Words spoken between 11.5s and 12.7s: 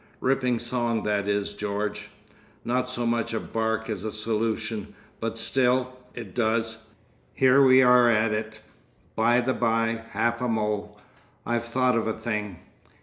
thought of a thing."